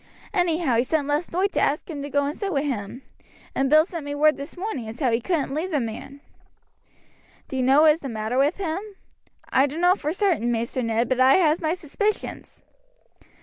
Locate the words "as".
4.87-4.99